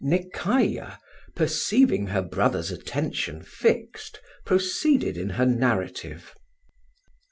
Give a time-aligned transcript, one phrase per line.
[0.03, 0.97] NEKAYAH,
[1.35, 6.33] perceiving her brother's attention fixed, proceeded in her narrative.